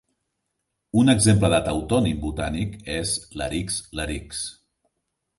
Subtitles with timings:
[1.01, 3.11] Un exemple de tautònim botànic és
[3.41, 4.41] "Larix larix".